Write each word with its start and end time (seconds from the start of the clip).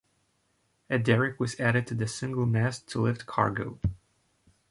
A 0.89 0.97
derrick 0.97 1.39
was 1.39 1.59
added 1.59 1.85
to 1.85 1.93
the 1.93 2.07
single 2.07 2.47
mast 2.47 2.87
to 2.87 2.99
lift 3.03 3.27
cargo. 3.27 3.77